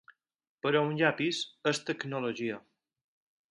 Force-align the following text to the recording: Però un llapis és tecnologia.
Però 0.65 0.81
un 0.85 0.95
llapis 1.01 1.43
és 1.73 1.83
tecnologia. 1.91 2.59